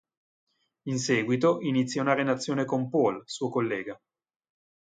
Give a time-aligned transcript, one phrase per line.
[0.87, 4.01] In seguito inizia una relazione con Paul, suo collega.